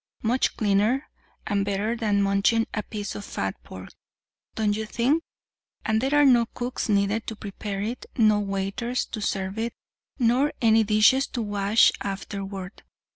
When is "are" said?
6.15-6.25